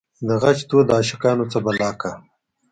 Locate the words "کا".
2.01-2.11